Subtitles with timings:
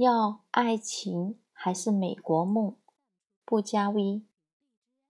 [0.00, 2.74] 要爱情还是美国梦？
[3.44, 4.22] 不加 V，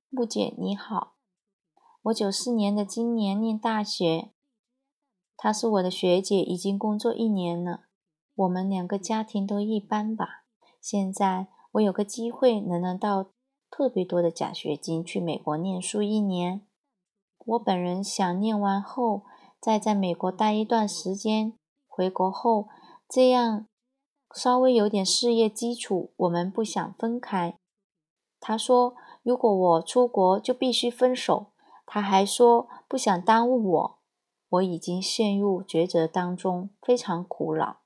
[0.09, 1.13] 木姐你好，
[2.03, 4.31] 我九四年的，今年念大学。
[5.37, 7.85] 她是我的学姐，已经工作一年了。
[8.35, 10.43] 我们两个家庭都一般吧。
[10.81, 13.27] 现在我有个机会能拿到
[13.71, 16.67] 特别多的奖学金，去美国念书一年。
[17.39, 19.23] 我本人想念完后
[19.61, 21.53] 再在美国待一段时间，
[21.87, 22.67] 回国后
[23.09, 23.69] 这样。
[24.35, 27.59] 稍微有点事业基础，我们不想分开。
[28.39, 31.47] 他说：“如果我出国，就必须分手。”
[31.85, 33.99] 他还说：“不想耽误我。”
[34.51, 37.79] 我已经陷入抉择当中，非常苦恼。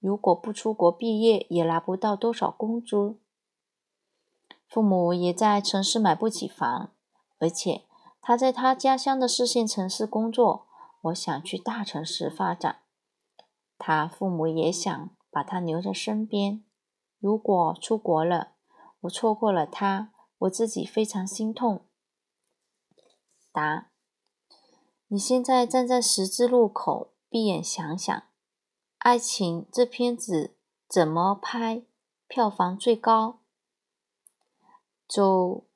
[0.00, 3.16] 如果不出国毕业，也拿不到多少工资。
[4.66, 6.90] 父母也在城市买不起房，
[7.38, 7.82] 而且
[8.20, 10.66] 他在他家乡的四线城市工作。
[11.02, 12.78] 我想去大城市发展，
[13.78, 15.10] 他父母也想。
[15.34, 16.64] 把他留在身边。
[17.18, 18.52] 如果出国了，
[19.00, 21.88] 我错过了他，我自己非常心痛。
[23.50, 23.90] 答：
[25.08, 28.22] 你现在站在十字路口，闭眼想想，
[28.98, 30.56] 爱情这片子
[30.88, 31.82] 怎么拍，
[32.28, 33.40] 票房最高？
[35.08, 35.66] 走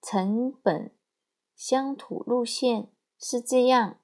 [0.00, 0.94] 成本
[1.56, 3.98] 乡土路线是这样。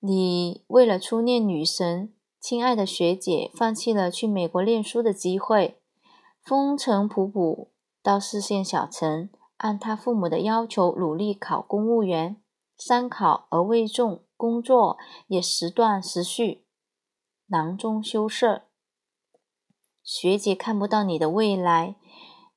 [0.00, 2.12] 你为了初恋女神。
[2.40, 5.80] 亲爱的学姐放弃了去美国念书的机会，
[6.40, 7.68] 风尘仆仆
[8.00, 12.40] 到四线小城，按他父母的要求努力考公务员，
[12.76, 16.64] 三考而未中，工作也时断时续，
[17.48, 18.62] 囊中羞涩。
[20.04, 21.96] 学姐看不到你的未来，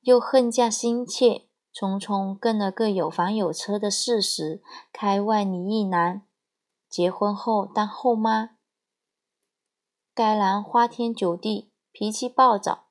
[0.02, 6.22] 又恨嫁心切，匆匆跟了个有房有车的事实，开外你一男，
[6.88, 8.50] 结婚后当后妈。
[10.14, 12.84] 该男花天酒地，脾气暴躁。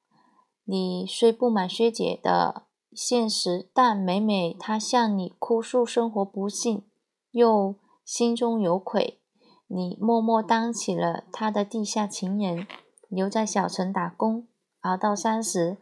[0.63, 2.63] 你虽不满薛姐的
[2.93, 6.83] 现实，但每每她向你哭诉生活不幸，
[7.29, 9.21] 又心中有愧，
[9.67, 12.65] 你默默当起了她的地下情人，
[13.07, 14.47] 留在小城打工，
[14.79, 15.77] 熬到三十，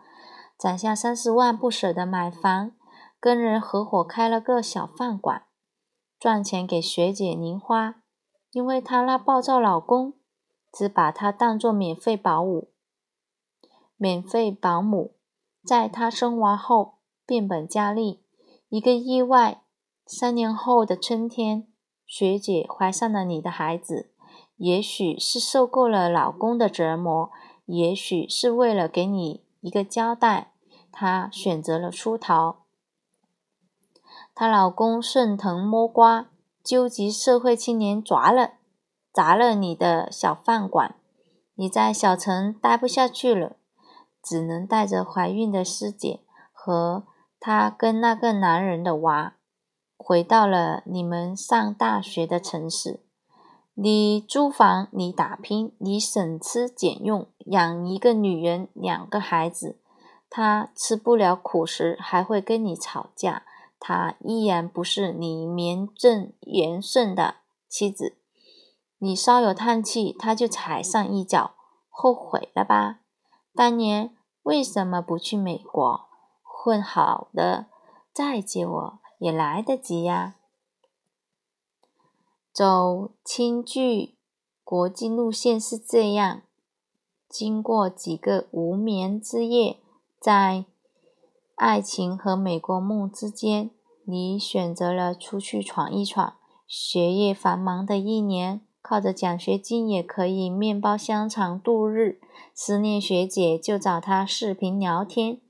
[0.57, 2.73] 攒下三十万不舍得买房，
[3.17, 5.43] 跟人合伙开了个小饭馆，
[6.19, 8.03] 赚钱给学姐零花，
[8.51, 10.18] 因为她那暴躁老公。
[10.71, 12.69] 只把她当作免费保姆，
[13.97, 15.13] 免费保姆，
[15.63, 18.21] 在她生娃后变本加厉。
[18.69, 19.63] 一个意外，
[20.05, 21.67] 三年后的春天，
[22.05, 24.11] 学姐怀上了你的孩子。
[24.57, 27.31] 也许是受够了老公的折磨，
[27.65, 30.53] 也许是为了给你一个交代，
[30.91, 32.63] 她选择了出逃。
[34.35, 36.29] 她老公顺藤摸瓜，
[36.63, 38.58] 纠集社会青年抓了。
[39.19, 40.95] 砸了你的小饭馆，
[41.55, 43.57] 你在小城待不下去了，
[44.23, 46.21] 只能带着怀孕的师姐
[46.53, 47.03] 和
[47.37, 49.35] 她跟那个男人的娃，
[49.97, 53.01] 回到了你们上大学的城市。
[53.73, 59.81] 你租房，你打拼，你省吃俭用养一个女人，两个孩子。
[60.29, 63.43] 她吃不了苦时，还会跟你吵架。
[63.81, 67.35] 她依然不是你名正言顺的
[67.67, 68.15] 妻子。
[68.99, 71.55] 你稍有叹气，他就踩上一脚，
[71.89, 72.99] 后悔了吧？
[73.55, 76.07] 当年为什么不去美国
[76.41, 77.67] 混好了
[78.13, 80.35] 再接我也来得及呀？
[82.51, 84.17] 走轻距
[84.63, 86.41] 国际路线是这样：
[87.29, 89.79] 经过几个无眠之夜，
[90.19, 90.65] 在
[91.55, 93.71] 爱情和美国梦之间，
[94.03, 96.35] 你选择了出去闯一闯。
[96.67, 98.61] 学业繁忙的一年。
[98.81, 102.19] 靠着奖学金也可以面包香肠度日。
[102.53, 105.41] 思念学姐就找她视频聊天，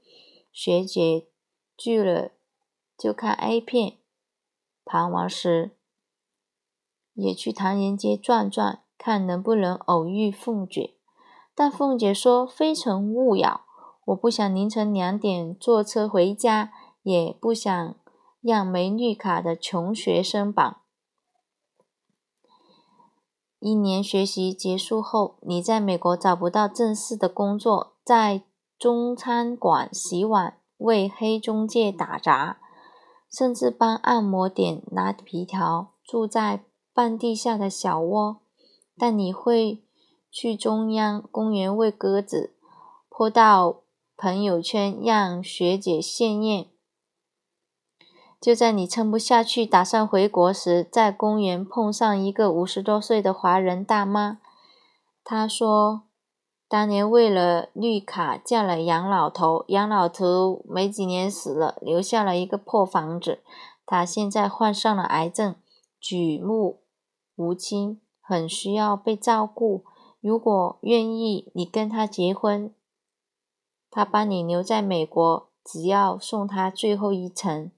[0.51, 1.28] 学姐
[1.78, 2.31] 聚了
[2.97, 3.97] 就看 A 片。
[4.84, 5.78] 傍晚时
[7.13, 10.96] 也去唐人街转转，看能不能偶遇凤姐。
[11.53, 13.66] 但凤姐说非诚勿扰。
[14.05, 16.72] 我不想凌晨两点坐车回家，
[17.03, 17.96] 也不想
[18.41, 20.82] 让没绿卡的穷学生绑。
[23.59, 28.44] 一年学习结束后，你在美国找不到正式的工作，在
[28.78, 32.59] 中餐馆洗碗，为黑中介打杂，
[33.29, 36.64] 甚至帮按摩店拿皮条，住在
[36.94, 38.38] 半地下的小窝。
[38.97, 39.84] 但你会
[40.32, 42.56] 去中央公园喂鸽子，
[43.09, 43.82] 泼到
[44.16, 46.67] 朋友圈让学姐羡艳。
[48.41, 54.40] 就在你撑不下去，打算回国时，在公园碰上一个五十多岁的华人大妈。
[55.26, 56.03] 她说
[56.70, 63.40] ：“当年为了绿卡嫁了杨老头，杨老头没几年死了，留下了一个破房子。
[63.86, 65.56] 他现在患上了癌症，
[66.00, 66.80] 举目
[67.35, 69.84] 无亲，很需要被照顾。
[70.22, 72.74] 如果愿意，你跟他结婚，
[73.92, 77.72] 他把你留在美国，只要送他最后一程。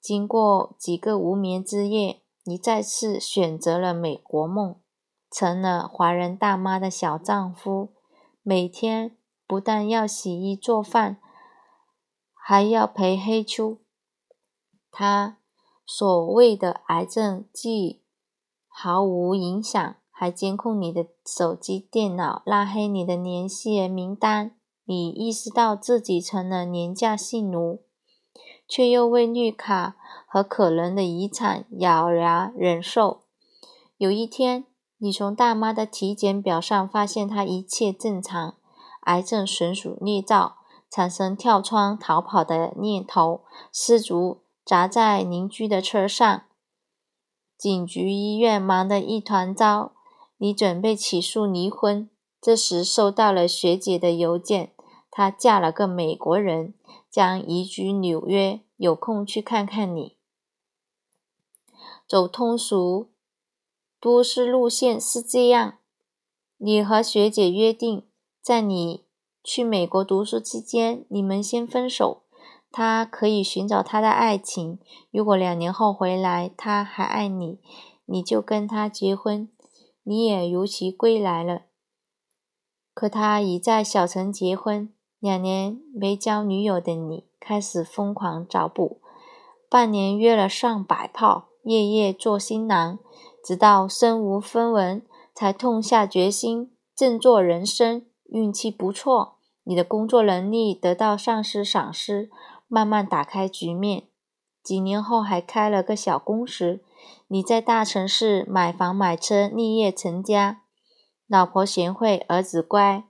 [0.00, 4.76] 经过几个无眠之夜，你再次选择了美国梦，
[5.30, 7.94] 成了华人大妈的小丈夫。
[8.42, 9.16] 每天
[9.46, 11.18] 不但要洗衣做饭，
[12.32, 13.78] 还要陪黑秋。
[14.90, 15.38] 他
[15.84, 18.02] 所谓的癌症既
[18.66, 24.56] 毫无影响，还监控你的手机、电脑，拉黑你的联系人名单。
[24.84, 27.82] 你意识到自己成了廉价性奴，
[28.68, 33.22] 却又为绿卡和可能的遗产咬牙忍受。
[33.96, 34.66] 有一天。
[35.00, 38.56] 你从大妈的体检表上发现她一切正常，
[39.02, 40.56] 癌症纯属孽兆，
[40.90, 43.42] 产生跳窗逃跑的念头，
[43.72, 46.42] 失足砸在邻居的车上。
[47.56, 49.92] 警局、医院忙得一团糟。
[50.38, 52.10] 你准备起诉离婚，
[52.40, 54.72] 这时收到了学姐的邮件，
[55.12, 56.74] 她嫁了个美国人，
[57.18, 60.14] 将移居纽约，有空去看看你。
[62.06, 63.10] 走通俗。
[63.98, 65.78] 都市路线是这样：
[66.58, 68.04] 你和学姐约定，
[68.40, 69.02] 在你
[69.42, 72.22] 去美国读书期间，你们先分手。
[72.70, 74.78] 他可以寻找他的爱情。
[75.10, 77.58] 如果两年后回来，他还爱你，
[78.04, 79.48] 你就跟他结婚，
[80.04, 81.62] 你也如期归来了。
[82.94, 89.00] 可他已在小城结婚，两年没交女友的你开始疯狂找补，
[89.68, 92.98] 半年约了上百炮，夜夜做新郎。
[93.44, 95.02] 直到身无分文，
[95.34, 98.04] 才痛下决心振作人生。
[98.26, 102.30] 运气不错，你的工作能力得到上司赏识，
[102.66, 104.04] 慢慢打开局面。
[104.62, 106.82] 几年后还开了个小公司。
[107.28, 110.60] 你在大城市买房买车，立业成家，
[111.26, 113.04] 老婆贤惠，儿子乖，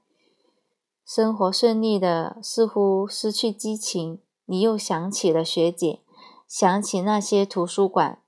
[1.09, 4.21] 生活顺利的似乎失去激情。
[4.45, 6.01] 你又想起了学姐，
[6.47, 8.21] 想起那些图书馆。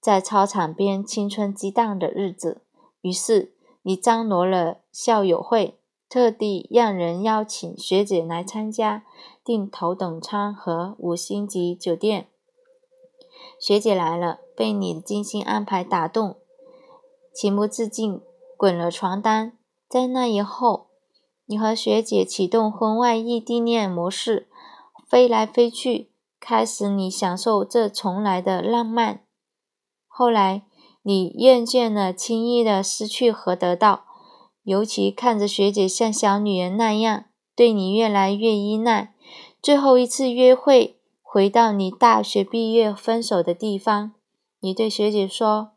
[0.00, 2.62] 在操场边青春激荡的日子，
[3.00, 9.04] 于是你张罗了校友会，特地让人邀请学姐来参加，
[9.44, 12.28] 订头等舱和五星级酒店。
[13.58, 16.36] 学姐来了，被你精心安排打动，
[17.34, 18.20] 情不自禁
[18.56, 19.58] 滚了床单。
[19.88, 20.87] 在那以后，
[21.50, 24.48] 你和学姐启动婚外异地恋模式，
[25.08, 29.24] 飞来飞去，开始你享受这从来的浪漫。
[30.06, 30.64] 后来，
[31.00, 34.04] 你厌倦了轻易的失去和得到，
[34.62, 37.24] 尤其看着学姐像小女人那样
[37.56, 39.14] 对你越来越依赖。
[39.62, 44.12] 最后一次约会，回到你大学毕业分手的地方，
[44.60, 45.70] 你对学姐说：“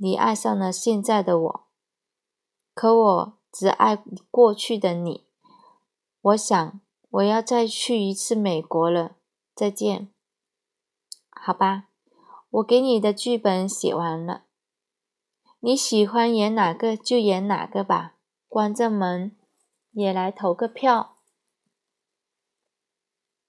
[0.00, 1.60] 你爱上了现在的我，
[2.72, 5.24] 可我只爱过去的你。
[6.20, 9.16] 我想我要再去一次美国了。
[9.54, 10.10] 再见，
[11.30, 11.84] 好吧。”
[12.50, 14.44] 我给你的剧本写完了，
[15.60, 18.14] 你喜欢演哪个就演哪个吧。
[18.48, 19.36] 关着门
[19.92, 21.15] 也来投个票。